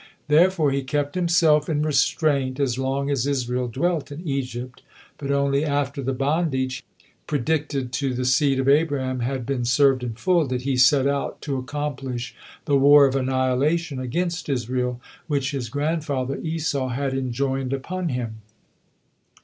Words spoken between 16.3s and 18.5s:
Esau had enjoined upon him.